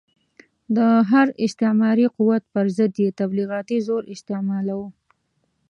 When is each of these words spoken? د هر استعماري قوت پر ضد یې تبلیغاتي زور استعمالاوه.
د 0.75 0.77
هر 1.09 1.27
استعماري 1.45 2.07
قوت 2.17 2.43
پر 2.53 2.65
ضد 2.77 2.93
یې 3.03 3.09
تبلیغاتي 3.19 3.77
زور 3.87 4.03
استعمالاوه. 4.13 4.87